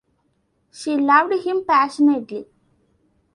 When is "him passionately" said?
1.45-2.47